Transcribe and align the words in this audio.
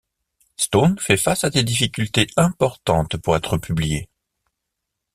Stone 0.57 0.97
fait 0.97 1.15
face 1.15 1.43
à 1.43 1.51
des 1.51 1.61
difficultés 1.63 2.25
importantes 2.35 3.17
pour 3.17 3.35
être 3.35 3.59
publié. 3.59 4.09